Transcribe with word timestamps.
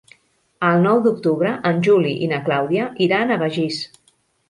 El 0.69 0.81
nou 0.85 1.01
d'octubre 1.09 1.53
en 1.73 1.85
Juli 1.89 2.17
i 2.29 2.33
na 2.35 2.43
Clàudia 2.51 2.91
iran 3.11 3.39
a 3.39 3.43
Begís. 3.47 3.83